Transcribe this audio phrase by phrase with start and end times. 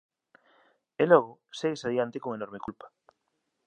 [1.01, 2.87] E logo segues adiante con enorme culpa.